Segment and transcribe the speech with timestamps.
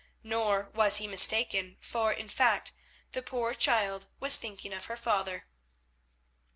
[0.23, 2.71] Nor was he mistaken, for, in fact,
[3.11, 5.45] the poor child was thinking of her father.